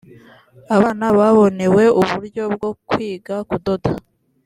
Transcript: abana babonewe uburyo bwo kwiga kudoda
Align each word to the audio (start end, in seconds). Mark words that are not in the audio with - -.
abana 0.75 1.05
babonewe 1.17 1.83
uburyo 1.99 2.43
bwo 2.53 2.69
kwiga 2.89 3.35
kudoda 3.49 3.91